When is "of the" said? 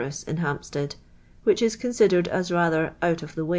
3.21-3.43